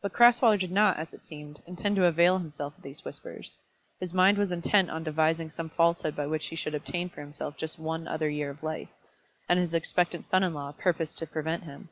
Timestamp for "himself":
2.38-2.76, 7.20-7.56